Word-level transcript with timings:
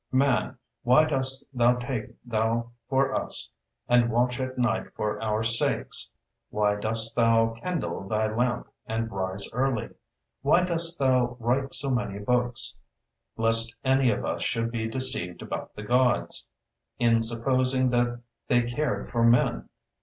Man, 0.11 0.57
why 0.81 1.03
dost 1.05 1.45
thou 1.53 1.75
take 1.75 2.15
thought 2.27 2.71
for 2.89 3.13
us, 3.13 3.51
and 3.87 4.09
watch 4.09 4.39
at 4.39 4.57
night 4.57 4.87
for 4.95 5.21
our 5.21 5.43
sakes? 5.43 6.11
Why 6.49 6.73
dost 6.77 7.15
thou 7.15 7.49
kindle 7.61 8.07
thy 8.07 8.33
lamp 8.33 8.65
and 8.87 9.11
rise 9.11 9.47
early? 9.53 9.89
why 10.41 10.63
dost 10.63 10.97
thou 10.97 11.37
write 11.39 11.75
so 11.75 11.91
many 11.91 12.17
books, 12.17 12.79
lest 13.37 13.75
any 13.85 14.09
of 14.09 14.25
us 14.25 14.41
should 14.41 14.71
be 14.71 14.87
deceived 14.89 15.43
about 15.43 15.75
the 15.75 15.83
Gods, 15.83 16.49
in 16.97 17.21
supposing 17.21 17.91
that 17.91 18.21
they 18.47 18.63
cared 18.63 19.07
for 19.07 19.23
men? 19.23 19.69